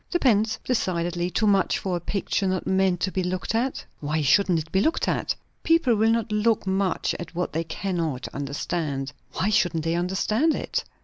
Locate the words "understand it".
9.93-10.83